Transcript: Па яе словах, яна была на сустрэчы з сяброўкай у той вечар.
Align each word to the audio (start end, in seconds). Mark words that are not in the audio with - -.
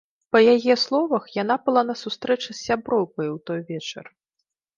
Па 0.35 0.39
яе 0.53 0.75
словах, 0.83 1.27
яна 1.41 1.57
была 1.67 1.83
на 1.89 1.95
сустрэчы 2.03 2.49
з 2.53 2.57
сяброўкай 2.67 3.27
у 3.37 3.37
той 3.53 3.59
вечар. 3.71 4.05